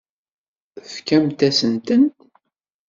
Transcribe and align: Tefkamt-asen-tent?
Tefkamt-asen-tent? 0.85 2.17